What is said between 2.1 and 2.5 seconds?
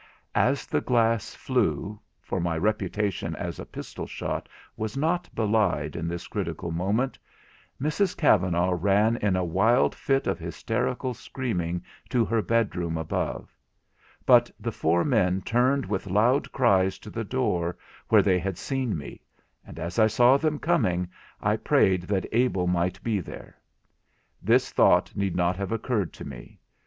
for